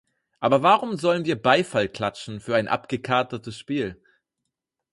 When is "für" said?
2.39-2.55